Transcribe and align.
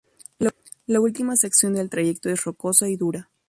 La 0.87 0.99
última 0.99 1.35
sección 1.35 1.75
del 1.75 1.91
trayecto 1.91 2.27
es 2.31 2.43
rocosa 2.43 2.89
y 2.89 2.95
dura. 2.97 3.29